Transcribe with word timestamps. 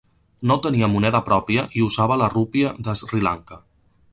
No 0.51 0.55
tenia 0.65 0.87
moneda 0.93 1.21
pròpia 1.27 1.65
i 1.81 1.85
usava 1.89 2.19
la 2.23 2.31
Rupia 2.37 2.73
de 2.89 2.97
Sri 3.03 3.25
Lanka. 3.29 3.61